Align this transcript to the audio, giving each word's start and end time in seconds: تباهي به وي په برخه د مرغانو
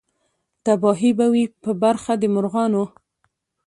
تباهي 0.65 1.11
به 1.17 1.25
وي 1.33 1.43
په 1.63 1.71
برخه 1.83 2.13
د 2.21 2.23
مرغانو 2.35 2.83